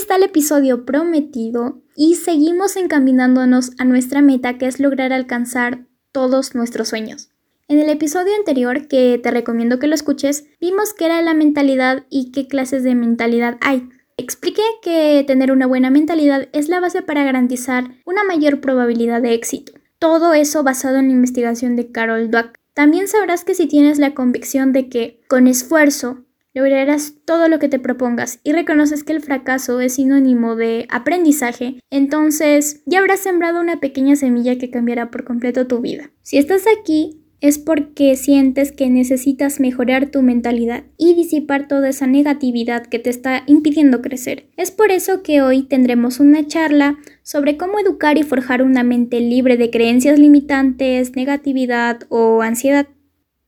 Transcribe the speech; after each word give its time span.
está 0.00 0.16
el 0.16 0.22
episodio 0.22 0.86
prometido 0.86 1.82
y 1.94 2.14
seguimos 2.14 2.76
encaminándonos 2.76 3.72
a 3.78 3.84
nuestra 3.84 4.22
meta 4.22 4.56
que 4.56 4.66
es 4.66 4.80
lograr 4.80 5.12
alcanzar 5.12 5.86
todos 6.10 6.54
nuestros 6.54 6.88
sueños. 6.88 7.28
En 7.68 7.78
el 7.78 7.90
episodio 7.90 8.34
anterior, 8.34 8.88
que 8.88 9.20
te 9.22 9.30
recomiendo 9.30 9.78
que 9.78 9.88
lo 9.88 9.94
escuches, 9.94 10.46
vimos 10.58 10.94
qué 10.94 11.04
era 11.04 11.20
la 11.20 11.34
mentalidad 11.34 12.06
y 12.08 12.32
qué 12.32 12.48
clases 12.48 12.82
de 12.82 12.94
mentalidad 12.94 13.58
hay. 13.60 13.90
Expliqué 14.16 14.62
que 14.82 15.22
tener 15.26 15.52
una 15.52 15.66
buena 15.66 15.90
mentalidad 15.90 16.48
es 16.52 16.70
la 16.70 16.80
base 16.80 17.02
para 17.02 17.22
garantizar 17.22 17.90
una 18.06 18.24
mayor 18.24 18.62
probabilidad 18.62 19.20
de 19.20 19.34
éxito. 19.34 19.72
Todo 19.98 20.32
eso 20.32 20.62
basado 20.62 20.96
en 20.96 21.08
la 21.08 21.14
investigación 21.14 21.76
de 21.76 21.92
Carol 21.92 22.30
Dweck. 22.30 22.58
También 22.72 23.06
sabrás 23.06 23.44
que 23.44 23.54
si 23.54 23.66
tienes 23.66 23.98
la 23.98 24.14
convicción 24.14 24.72
de 24.72 24.88
que 24.88 25.20
con 25.28 25.46
esfuerzo 25.46 26.24
lograrás 26.54 27.14
todo 27.24 27.48
lo 27.48 27.58
que 27.58 27.68
te 27.68 27.78
propongas 27.78 28.40
y 28.42 28.52
reconoces 28.52 29.04
que 29.04 29.12
el 29.12 29.20
fracaso 29.20 29.80
es 29.80 29.94
sinónimo 29.94 30.56
de 30.56 30.86
aprendizaje, 30.90 31.80
entonces 31.90 32.82
ya 32.86 32.98
habrás 32.98 33.20
sembrado 33.20 33.60
una 33.60 33.80
pequeña 33.80 34.16
semilla 34.16 34.58
que 34.58 34.70
cambiará 34.70 35.10
por 35.10 35.24
completo 35.24 35.66
tu 35.66 35.80
vida. 35.80 36.10
Si 36.22 36.38
estás 36.38 36.64
aquí, 36.80 37.20
es 37.40 37.58
porque 37.58 38.16
sientes 38.16 38.70
que 38.70 38.90
necesitas 38.90 39.60
mejorar 39.60 40.10
tu 40.10 40.22
mentalidad 40.22 40.84
y 40.98 41.14
disipar 41.14 41.68
toda 41.68 41.88
esa 41.88 42.06
negatividad 42.06 42.86
que 42.86 42.98
te 42.98 43.10
está 43.10 43.44
impidiendo 43.46 44.02
crecer. 44.02 44.46
Es 44.56 44.70
por 44.70 44.90
eso 44.90 45.22
que 45.22 45.40
hoy 45.40 45.62
tendremos 45.62 46.20
una 46.20 46.46
charla 46.46 46.98
sobre 47.22 47.56
cómo 47.56 47.78
educar 47.78 48.18
y 48.18 48.24
forjar 48.24 48.62
una 48.62 48.82
mente 48.82 49.20
libre 49.20 49.56
de 49.56 49.70
creencias 49.70 50.18
limitantes, 50.18 51.16
negatividad 51.16 52.00
o 52.10 52.42
ansiedad. 52.42 52.88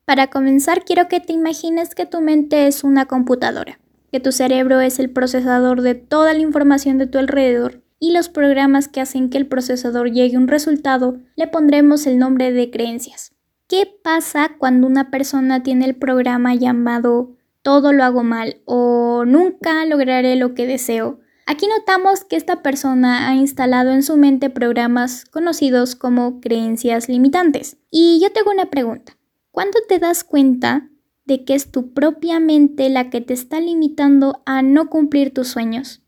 Para 0.05 0.27
comenzar, 0.27 0.83
quiero 0.83 1.07
que 1.07 1.21
te 1.21 1.31
imagines 1.31 1.95
que 1.95 2.05
tu 2.05 2.19
mente 2.19 2.67
es 2.67 2.83
una 2.83 3.05
computadora, 3.05 3.79
que 4.11 4.19
tu 4.19 4.33
cerebro 4.33 4.81
es 4.81 4.99
el 4.99 5.09
procesador 5.09 5.81
de 5.81 5.95
toda 5.95 6.33
la 6.33 6.41
información 6.41 6.97
de 6.97 7.07
tu 7.07 7.19
alrededor 7.19 7.81
y 7.99 8.11
los 8.11 8.27
programas 8.27 8.89
que 8.89 8.99
hacen 8.99 9.29
que 9.29 9.37
el 9.37 9.47
procesador 9.47 10.11
llegue 10.11 10.35
a 10.35 10.39
un 10.39 10.49
resultado 10.49 11.19
le 11.37 11.47
pondremos 11.47 12.05
el 12.05 12.19
nombre 12.19 12.51
de 12.51 12.69
creencias. 12.69 13.31
¿Qué 13.69 13.89
pasa 14.03 14.57
cuando 14.57 14.87
una 14.87 15.09
persona 15.09 15.63
tiene 15.63 15.85
el 15.85 15.95
programa 15.95 16.53
llamado 16.53 17.37
todo 17.61 17.93
lo 17.93 18.03
hago 18.03 18.23
mal 18.23 18.57
o 18.65 19.23
nunca 19.25 19.85
lograré 19.85 20.35
lo 20.35 20.53
que 20.53 20.67
deseo? 20.67 21.21
Aquí 21.45 21.65
notamos 21.67 22.25
que 22.25 22.35
esta 22.35 22.61
persona 22.61 23.29
ha 23.29 23.35
instalado 23.35 23.91
en 23.91 24.03
su 24.03 24.17
mente 24.17 24.49
programas 24.49 25.23
conocidos 25.23 25.95
como 25.95 26.41
creencias 26.41 27.07
limitantes. 27.07 27.77
Y 27.89 28.19
yo 28.21 28.33
tengo 28.33 28.51
una 28.51 28.69
pregunta. 28.69 29.17
¿Cuándo 29.53 29.77
te 29.87 29.99
das 29.99 30.23
cuenta 30.23 30.89
de 31.25 31.45
que 31.45 31.53
es 31.53 31.69
tu 31.69 31.93
propia 31.93 32.39
mente 32.39 32.89
la 32.89 33.11
que 33.11 33.21
te 33.21 33.35
está 33.35 33.59
limitando 33.59 34.41
a 34.47 34.63
no 34.63 34.89
cumplir 34.89 35.31
tus 35.31 35.49
sueños? 35.49 36.01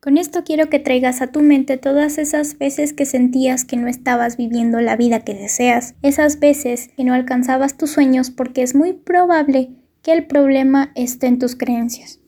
Con 0.00 0.18
esto 0.18 0.44
quiero 0.44 0.68
que 0.68 0.80
traigas 0.80 1.22
a 1.22 1.32
tu 1.32 1.40
mente 1.40 1.78
todas 1.78 2.18
esas 2.18 2.58
veces 2.58 2.92
que 2.92 3.06
sentías 3.06 3.64
que 3.64 3.78
no 3.78 3.88
estabas 3.88 4.36
viviendo 4.36 4.82
la 4.82 4.96
vida 4.96 5.20
que 5.20 5.32
deseas, 5.32 5.94
esas 6.02 6.40
veces 6.40 6.90
que 6.94 7.04
no 7.04 7.14
alcanzabas 7.14 7.78
tus 7.78 7.90
sueños 7.90 8.30
porque 8.30 8.62
es 8.62 8.74
muy 8.74 8.92
probable 8.92 9.70
que 10.02 10.12
el 10.12 10.26
problema 10.26 10.92
esté 10.94 11.26
en 11.28 11.38
tus 11.38 11.56
creencias. 11.56 12.20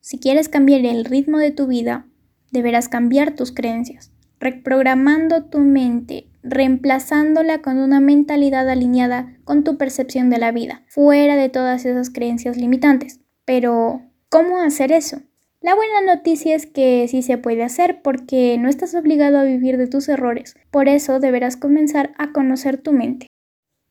Si 0.00 0.20
quieres 0.20 0.48
cambiar 0.48 0.86
el 0.86 1.06
ritmo 1.06 1.38
de 1.38 1.50
tu 1.50 1.66
vida, 1.66 2.06
deberás 2.52 2.88
cambiar 2.88 3.34
tus 3.34 3.50
creencias, 3.50 4.12
reprogramando 4.38 5.46
tu 5.46 5.58
mente, 5.58 6.28
reemplazándola 6.44 7.62
con 7.62 7.78
una 7.78 7.98
mentalidad 8.00 8.68
alineada 8.68 9.36
con 9.44 9.64
tu 9.64 9.76
percepción 9.76 10.30
de 10.30 10.38
la 10.38 10.52
vida, 10.52 10.82
fuera 10.88 11.36
de 11.36 11.48
todas 11.48 11.84
esas 11.84 12.10
creencias 12.10 12.56
limitantes. 12.56 13.20
Pero, 13.44 14.02
¿cómo 14.28 14.60
hacer 14.60 14.92
eso? 14.92 15.22
La 15.60 15.74
buena 15.74 16.14
noticia 16.14 16.54
es 16.54 16.66
que 16.66 17.08
sí 17.08 17.22
se 17.22 17.38
puede 17.38 17.64
hacer 17.64 18.02
porque 18.02 18.58
no 18.58 18.68
estás 18.68 18.94
obligado 18.94 19.38
a 19.38 19.44
vivir 19.44 19.78
de 19.78 19.86
tus 19.86 20.10
errores, 20.10 20.56
por 20.70 20.88
eso 20.88 21.20
deberás 21.20 21.56
comenzar 21.56 22.12
a 22.18 22.32
conocer 22.32 22.76
tu 22.76 22.92
mente. 22.92 23.28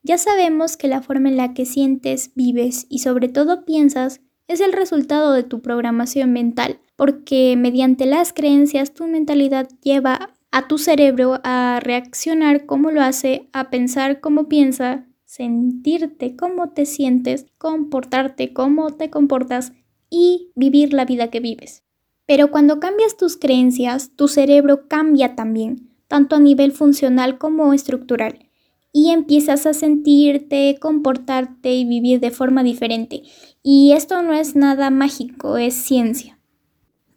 Ya 0.04 0.18
sabemos 0.18 0.78
que 0.78 0.88
la 0.88 1.02
forma 1.02 1.30
en 1.30 1.38
la 1.38 1.54
que 1.54 1.66
sientes, 1.66 2.32
vives 2.36 2.86
y 2.90 3.00
sobre 3.00 3.28
todo 3.30 3.66
piensas 3.66 4.22
es 4.48 4.60
el 4.60 4.74
resultado 4.74 5.34
de 5.34 5.44
tu 5.44 5.62
programación 5.62 6.34
mental, 6.34 6.80
porque 6.96 7.56
mediante 7.58 8.06
las 8.06 8.34
creencias 8.34 8.94
tu 8.94 9.08
mentalidad 9.08 9.68
lleva 9.82 10.33
a 10.54 10.68
tu 10.68 10.78
cerebro 10.78 11.42
a 11.44 11.80
reaccionar 11.82 12.68
como 12.68 12.92
lo 12.92 13.02
hace, 13.02 13.50
a 13.54 13.72
pensar 13.72 14.20
como 14.20 14.48
piensa, 14.48 15.08
sentirte 15.26 16.36
como 16.36 16.74
te 16.74 16.86
sientes, 16.86 17.48
comportarte 17.58 18.54
como 18.54 18.92
te 18.92 19.10
comportas 19.10 19.74
y 20.12 20.52
vivir 20.54 20.94
la 20.94 21.06
vida 21.06 21.32
que 21.32 21.40
vives. 21.40 21.82
Pero 22.28 22.52
cuando 22.52 22.80
cambias 22.80 23.18
tus 23.18 23.36
creencias, 23.36 24.12
tu 24.16 24.28
cerebro 24.28 24.88
cambia 24.88 25.34
también, 25.34 25.90
tanto 26.08 26.36
a 26.36 26.40
nivel 26.40 26.72
funcional 26.72 27.40
como 27.40 27.74
estructural, 27.74 28.48
y 28.92 29.10
empiezas 29.10 29.66
a 29.66 29.74
sentirte, 29.74 30.78
comportarte 30.80 31.74
y 31.74 31.84
vivir 31.84 32.20
de 32.20 32.30
forma 32.30 32.62
diferente. 32.62 33.24
Y 33.64 33.94
esto 33.94 34.22
no 34.22 34.34
es 34.34 34.56
nada 34.56 34.92
mágico, 34.92 35.58
es 35.58 35.74
ciencia. 35.74 36.38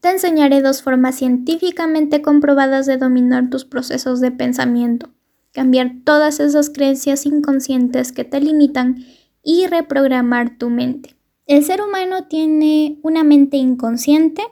Te 0.06 0.12
enseñaré 0.12 0.62
dos 0.62 0.83
formas 0.83 1.17
científicamente 1.17 2.22
comprobadas 2.22 2.87
de 2.87 2.97
dominar 2.97 3.50
tus 3.50 3.65
procesos 3.65 4.21
de 4.21 4.31
pensamiento, 4.31 5.09
cambiar 5.50 5.94
todas 6.05 6.39
esas 6.39 6.71
creencias 6.71 7.27
inconscientes 7.27 8.12
que 8.12 8.22
te 8.22 8.41
limitan 8.41 9.05
y 9.43 9.67
reprogramar 9.67 10.59
tu 10.59 10.71
mente. 10.71 11.17
El 11.47 11.65
ser 11.65 11.83
humano 11.83 12.28
tiene 12.28 13.00
una 13.03 13.25
mente 13.25 13.56
inconsciente 13.56 14.43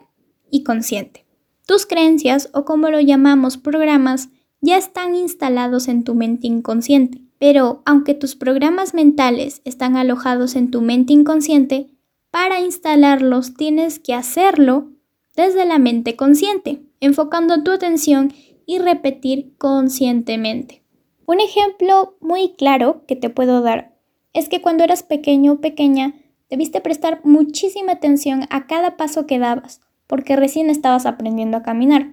y 0.51 0.63
consciente. 0.63 1.25
Tus 1.65 1.85
creencias, 1.85 2.49
o 2.51 2.65
como 2.65 2.89
lo 2.89 2.99
llamamos 2.99 3.55
programas, 3.55 4.27
ya 4.59 4.75
están 4.75 5.15
instalados 5.15 5.87
en 5.87 6.03
tu 6.03 6.15
mente 6.15 6.47
inconsciente. 6.47 7.21
Pero 7.39 7.81
aunque 7.85 8.13
tus 8.13 8.35
programas 8.35 8.93
mentales 8.93 9.61
están 9.63 9.95
alojados 9.95 10.57
en 10.57 10.69
tu 10.69 10.81
mente 10.81 11.13
inconsciente, 11.13 11.91
para 12.29 12.59
instalarlos 12.59 13.53
tienes 13.53 13.99
que 13.99 14.13
hacerlo 14.13 14.91
desde 15.35 15.65
la 15.65 15.79
mente 15.79 16.15
consciente, 16.15 16.81
enfocando 16.99 17.63
tu 17.63 17.71
atención 17.71 18.33
y 18.65 18.79
repetir 18.79 19.53
conscientemente. 19.57 20.83
Un 21.25 21.39
ejemplo 21.39 22.15
muy 22.21 22.53
claro 22.53 23.03
que 23.07 23.15
te 23.15 23.29
puedo 23.29 23.61
dar 23.61 23.95
es 24.33 24.49
que 24.49 24.61
cuando 24.61 24.83
eras 24.83 25.03
pequeño 25.03 25.53
o 25.53 25.61
pequeña, 25.61 26.13
Debiste 26.49 26.79
prestar 26.79 27.21
muchísima 27.23 27.93
atención 27.93 28.43
a 28.51 28.67
cada 28.67 28.97
paso 28.97 29.25
que 29.25 29.39
dabas, 29.39 29.81
porque 30.05 30.35
recién 30.35 30.69
estabas 30.69 31.05
aprendiendo 31.05 31.57
a 31.57 31.63
caminar. 31.63 32.11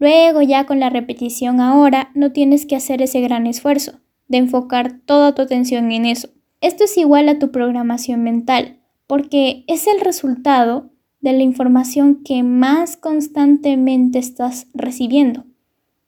Luego 0.00 0.42
ya 0.42 0.66
con 0.66 0.80
la 0.80 0.90
repetición 0.90 1.60
ahora 1.60 2.10
no 2.14 2.32
tienes 2.32 2.66
que 2.66 2.76
hacer 2.76 3.02
ese 3.02 3.20
gran 3.20 3.46
esfuerzo 3.46 4.00
de 4.26 4.38
enfocar 4.38 4.98
toda 5.04 5.34
tu 5.34 5.42
atención 5.42 5.92
en 5.92 6.06
eso. 6.06 6.28
Esto 6.60 6.84
es 6.84 6.96
igual 6.98 7.28
a 7.28 7.38
tu 7.38 7.50
programación 7.52 8.22
mental, 8.22 8.80
porque 9.06 9.64
es 9.68 9.86
el 9.86 10.00
resultado 10.00 10.90
de 11.20 11.32
la 11.32 11.42
información 11.42 12.22
que 12.22 12.42
más 12.42 12.96
constantemente 12.96 14.18
estás 14.18 14.66
recibiendo. 14.74 15.44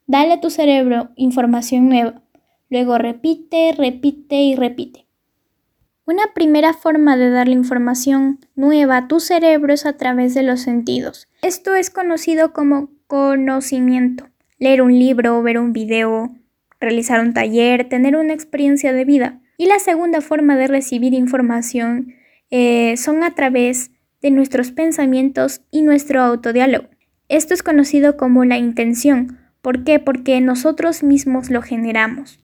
Dale 0.07 0.35
a 0.35 0.41
tu 0.41 0.51
cerebro 0.51 1.11
información 1.17 1.89
nueva, 1.89 2.23
luego 2.69 2.99
repite, 2.99 3.73
repite 3.77 4.37
y 4.37 4.57
repite. 4.57 5.07
Una 6.07 6.35
primera 6.35 6.73
forma 6.73 7.17
de 7.17 7.31
darle 7.31 7.55
información 7.55 8.41
nueva 8.57 8.97
a 8.97 9.09
tu 9.09 9.21
cerebro 9.21 9.73
es 9.73 9.87
a 9.87 9.97
través 9.97 10.35
de 10.35 10.43
los 10.43 10.61
sentidos. 10.61 11.29
Esto 11.43 11.75
es 11.77 11.91
conocido 11.91 12.53
como 12.53 12.91
conocimiento. 13.07 14.29
Leer 14.59 14.83
un 14.83 14.99
libro, 14.99 15.41
ver 15.43 15.59
un 15.59 15.73
video, 15.73 16.31
realizar 16.81 17.21
un 17.21 17.33
taller, 17.33 17.89
tener 17.89 18.17
una 18.17 18.33
experiencia 18.33 18.93
de 18.93 19.05
vida. 19.05 19.41
Y 19.57 19.67
la 19.67 19.79
segunda 19.79 20.21
forma 20.21 20.57
de 20.57 20.67
recibir 20.67 21.15
información 21.15 22.15
eh, 22.51 22.97
son 22.97 23.23
a 23.23 23.35
través 23.35 23.93
de 24.21 24.31
nuestros 24.31 24.71
pensamientos 24.71 25.63
y 25.71 25.83
nuestro 25.83 26.23
autodiálogo. 26.23 26.89
Esto 27.29 27.55
es 27.55 27.63
conocido 27.63 28.17
como 28.17 28.45
la 28.45 28.59
intención. 28.59 29.39
¿Por 29.63 29.85
qué? 29.85 29.99
Porque 29.99 30.41
nosotros 30.41 31.03
mismos 31.03 31.51
lo 31.51 31.63
generamos. 31.63 32.41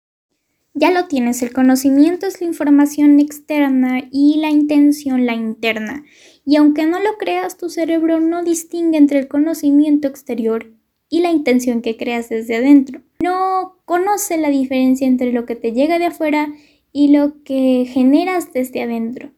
Ya 0.73 0.89
lo 0.89 1.07
tienes, 1.07 1.41
el 1.41 1.51
conocimiento 1.51 2.25
es 2.25 2.39
la 2.39 2.47
información 2.47 3.19
externa 3.19 4.07
y 4.09 4.37
la 4.39 4.49
intención 4.49 5.25
la 5.25 5.33
interna. 5.33 6.05
Y 6.45 6.55
aunque 6.55 6.85
no 6.85 6.99
lo 6.99 7.17
creas, 7.17 7.57
tu 7.57 7.69
cerebro 7.69 8.21
no 8.21 8.43
distingue 8.43 8.97
entre 8.97 9.19
el 9.19 9.27
conocimiento 9.27 10.07
exterior 10.07 10.71
y 11.09 11.19
la 11.19 11.29
intención 11.29 11.81
que 11.81 11.97
creas 11.97 12.29
desde 12.29 12.55
adentro. 12.55 13.01
No 13.21 13.81
conoce 13.83 14.37
la 14.37 14.49
diferencia 14.49 15.05
entre 15.05 15.33
lo 15.33 15.45
que 15.45 15.57
te 15.57 15.73
llega 15.73 15.99
de 15.99 16.05
afuera 16.05 16.47
y 16.93 17.09
lo 17.09 17.43
que 17.43 17.85
generas 17.87 18.53
desde 18.53 18.81
adentro. 18.81 19.31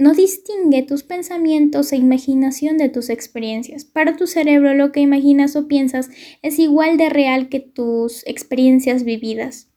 No 0.00 0.14
distingue 0.14 0.82
tus 0.82 1.04
pensamientos 1.04 1.92
e 1.92 1.96
imaginación 1.96 2.76
de 2.76 2.88
tus 2.88 3.08
experiencias. 3.08 3.84
Para 3.84 4.16
tu 4.16 4.26
cerebro 4.26 4.74
lo 4.74 4.90
que 4.90 4.98
imaginas 4.98 5.54
o 5.54 5.68
piensas 5.68 6.10
es 6.42 6.58
igual 6.58 6.96
de 6.96 7.08
real 7.08 7.48
que 7.48 7.60
tus 7.60 8.26
experiencias 8.26 9.04
vividas. 9.04 9.68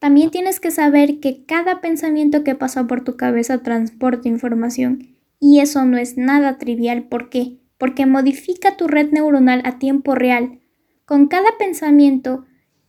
También 0.00 0.30
tienes 0.30 0.58
que 0.58 0.72
saber 0.72 1.20
que 1.20 1.44
cada 1.44 1.80
pensamiento 1.80 2.42
que 2.42 2.56
pasa 2.56 2.88
por 2.88 3.04
tu 3.04 3.16
cabeza 3.16 3.62
transporta 3.62 4.28
información 4.28 5.16
y 5.38 5.60
eso 5.60 5.84
no 5.84 5.96
es 5.98 6.16
nada 6.16 6.58
trivial. 6.58 7.04
¿Por 7.04 7.28
qué? 7.30 7.60
porque 7.80 8.04
modifica 8.04 8.76
tu 8.76 8.88
red 8.88 9.10
neuronal 9.10 9.62
a 9.64 9.78
tiempo 9.78 10.14
real. 10.14 10.60
Con 11.06 11.28
cada 11.28 11.56
pensamiento, 11.58 12.44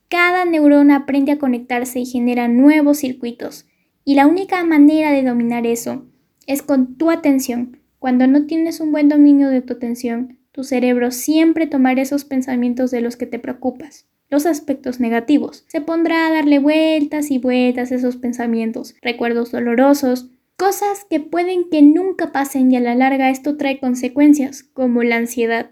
cada 0.09 0.43
neurona 0.43 0.97
aprende 0.97 1.31
a 1.31 1.39
conectarse 1.39 2.01
y 2.01 2.05
genera 2.05 2.49
nuevos 2.49 2.97
circuitos. 2.97 3.67
Y 4.03 4.15
la 4.15 4.27
única 4.27 4.61
manera 4.65 5.13
de 5.13 5.23
dominar 5.23 5.65
eso 5.65 6.10
es 6.47 6.61
con 6.61 6.95
tu 6.95 7.09
atención. 7.09 7.79
Cuando 7.99 8.27
no 8.27 8.45
tienes 8.45 8.79
un 8.79 8.91
buen 8.91 9.09
dominio 9.09 9.49
de 9.49 9.61
tu 9.61 9.73
atención, 9.73 10.39
tu 10.51 10.63
cerebro 10.63 11.11
siempre 11.11 11.67
tomará 11.67 12.01
esos 12.01 12.25
pensamientos 12.25 12.91
de 12.91 13.01
los 13.01 13.15
que 13.15 13.25
te 13.25 13.39
preocupas 13.39 14.07
los 14.31 14.45
aspectos 14.45 14.99
negativos. 14.99 15.65
Se 15.67 15.81
pondrá 15.81 16.25
a 16.25 16.31
darle 16.31 16.57
vueltas 16.57 17.29
y 17.29 17.37
vueltas 17.37 17.91
a 17.91 17.95
esos 17.95 18.15
pensamientos, 18.15 18.95
recuerdos 19.01 19.51
dolorosos, 19.51 20.29
cosas 20.55 21.05
que 21.07 21.19
pueden 21.19 21.69
que 21.69 21.81
nunca 21.81 22.31
pasen 22.31 22.71
y 22.71 22.77
a 22.77 22.79
la 22.79 22.95
larga 22.95 23.29
esto 23.29 23.57
trae 23.57 23.79
consecuencias, 23.79 24.63
como 24.63 25.03
la 25.03 25.17
ansiedad. 25.17 25.71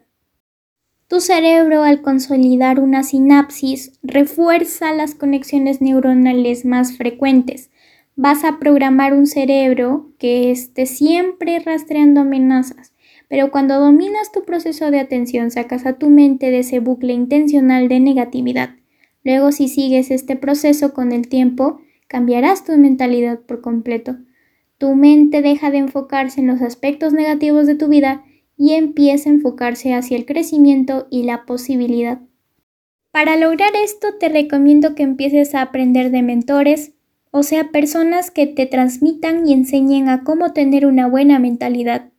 Tu 1.08 1.22
cerebro 1.22 1.84
al 1.84 2.02
consolidar 2.02 2.80
una 2.80 3.02
sinapsis 3.02 3.98
refuerza 4.04 4.94
las 4.94 5.16
conexiones 5.16 5.82
neuronales 5.82 6.66
más 6.66 6.98
frecuentes. 6.98 7.72
Vas 8.22 8.44
a 8.44 8.60
programar 8.60 9.14
un 9.14 9.28
cerebro 9.28 10.12
que 10.20 10.52
esté 10.52 10.86
siempre 10.86 11.58
rastreando 11.60 12.20
amenazas, 12.20 12.92
pero 13.30 13.50
cuando 13.50 13.80
dominas 13.80 14.34
tu 14.34 14.44
proceso 14.44 14.92
de 14.92 15.00
atención 15.00 15.52
sacas 15.52 15.86
a 15.86 15.94
tu 15.94 16.10
mente 16.10 16.52
de 16.52 16.60
ese 16.60 16.80
bucle 16.80 17.14
intencional 17.14 17.88
de 17.88 18.02
negatividad. 18.02 18.72
Luego 19.24 19.54
si 19.54 19.70
sigues 19.70 20.12
este 20.12 20.36
proceso 20.36 20.94
con 20.94 21.14
el 21.14 21.30
tiempo, 21.30 21.80
cambiarás 22.10 22.66
tu 22.66 22.78
mentalidad 22.78 23.40
por 23.40 23.62
completo. 23.62 24.18
Tu 24.78 24.96
mente 24.96 25.42
deja 25.42 25.72
de 25.72 25.78
enfocarse 25.78 26.42
en 26.42 26.48
los 26.48 26.62
aspectos 26.62 27.14
negativos 27.14 27.68
de 27.68 27.76
tu 27.76 27.88
vida 27.88 28.26
y 28.58 28.74
empieza 28.74 29.30
a 29.30 29.34
enfocarse 29.34 29.94
hacia 29.94 30.18
el 30.18 30.26
crecimiento 30.26 31.08
y 31.10 31.24
la 31.24 31.46
posibilidad. 31.46 32.20
Para 33.12 33.38
lograr 33.38 33.72
esto 33.82 34.10
te 34.20 34.28
recomiendo 34.28 34.94
que 34.94 35.04
empieces 35.04 35.56
a 35.56 35.62
aprender 35.62 36.12
de 36.12 36.22
mentores, 36.22 36.99
o 37.32 37.44
sea, 37.44 37.72
personas 37.72 38.32
que 38.32 38.48
te 38.48 38.66
transmitan 38.66 39.48
y 39.48 39.54
enseñen 39.54 40.10
a 40.10 40.24
cómo 40.24 40.54
tener 40.54 40.86
una 40.86 41.08
buena 41.08 41.40
mentalidad. 41.40 42.10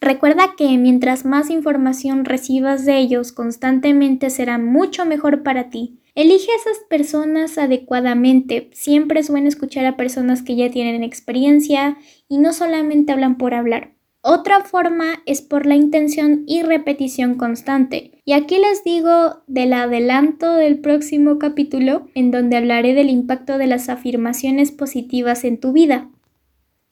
Recuerda 0.00 0.54
que 0.56 0.78
mientras 0.78 1.24
más 1.24 1.50
información 1.50 2.24
recibas 2.24 2.86
de 2.86 2.98
ellos 2.98 3.32
constantemente 3.32 4.30
será 4.30 4.56
mucho 4.56 5.04
mejor 5.04 5.42
para 5.42 5.68
ti. 5.68 6.00
Elige 6.14 6.50
a 6.52 6.56
esas 6.56 6.82
personas 6.88 7.58
adecuadamente. 7.58 8.70
Siempre 8.72 9.20
es 9.20 9.30
bueno 9.30 9.48
escuchar 9.48 9.84
a 9.86 9.96
personas 9.96 10.42
que 10.42 10.56
ya 10.56 10.70
tienen 10.70 11.02
experiencia 11.02 11.98
y 12.28 12.38
no 12.38 12.52
solamente 12.52 13.12
hablan 13.12 13.36
por 13.36 13.54
hablar. 13.54 13.92
Otra 14.22 14.60
forma 14.64 15.22
es 15.24 15.40
por 15.40 15.64
la 15.64 15.76
intención 15.76 16.44
y 16.46 16.62
repetición 16.62 17.36
constante. 17.36 18.20
Y 18.26 18.34
aquí 18.34 18.58
les 18.58 18.84
digo 18.84 19.42
del 19.46 19.72
adelanto 19.72 20.54
del 20.54 20.78
próximo 20.78 21.38
capítulo 21.38 22.06
en 22.14 22.30
donde 22.30 22.58
hablaré 22.58 22.92
del 22.92 23.08
impacto 23.08 23.56
de 23.56 23.66
las 23.66 23.88
afirmaciones 23.88 24.72
positivas 24.72 25.44
en 25.44 25.58
tu 25.58 25.72
vida. 25.72 26.10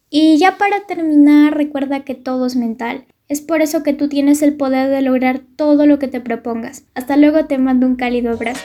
Y 0.08 0.38
ya 0.38 0.56
para 0.56 0.86
terminar, 0.86 1.54
recuerda 1.54 2.04
que 2.04 2.14
todo 2.14 2.46
es 2.46 2.56
mental. 2.56 3.04
Es 3.28 3.42
por 3.42 3.60
eso 3.60 3.82
que 3.82 3.92
tú 3.92 4.08
tienes 4.08 4.40
el 4.40 4.56
poder 4.56 4.88
de 4.88 5.02
lograr 5.02 5.40
todo 5.56 5.84
lo 5.84 5.98
que 5.98 6.08
te 6.08 6.20
propongas. 6.22 6.86
Hasta 6.94 7.19
luego, 7.19 7.44
te 7.44 7.58
mando 7.58 7.86
un 7.86 7.96
cálido 7.96 8.32
abrazo. 8.32 8.64